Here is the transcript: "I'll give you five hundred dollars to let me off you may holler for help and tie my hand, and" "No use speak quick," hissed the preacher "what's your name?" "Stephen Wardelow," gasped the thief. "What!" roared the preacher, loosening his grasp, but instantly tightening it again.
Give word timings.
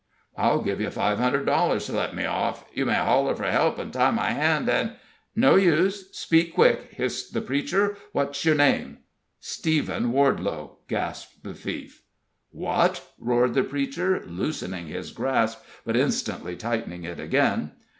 "I'll 0.35 0.63
give 0.63 0.81
you 0.81 0.89
five 0.89 1.19
hundred 1.19 1.45
dollars 1.45 1.85
to 1.85 1.91
let 1.91 2.15
me 2.15 2.25
off 2.25 2.65
you 2.73 2.87
may 2.87 2.95
holler 2.95 3.35
for 3.35 3.43
help 3.43 3.77
and 3.77 3.93
tie 3.93 4.09
my 4.09 4.31
hand, 4.31 4.67
and" 4.67 4.93
"No 5.45 5.57
use 5.57 6.09
speak 6.17 6.55
quick," 6.55 6.95
hissed 6.95 7.35
the 7.35 7.41
preacher 7.41 7.95
"what's 8.11 8.43
your 8.43 8.55
name?" 8.55 8.97
"Stephen 9.39 10.11
Wardelow," 10.11 10.77
gasped 10.87 11.43
the 11.43 11.53
thief. 11.53 12.01
"What!" 12.49 13.11
roared 13.19 13.53
the 13.53 13.61
preacher, 13.61 14.23
loosening 14.25 14.87
his 14.87 15.11
grasp, 15.11 15.59
but 15.85 15.95
instantly 15.95 16.55
tightening 16.55 17.03
it 17.03 17.19
again. 17.19 17.73